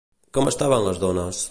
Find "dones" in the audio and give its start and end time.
1.07-1.39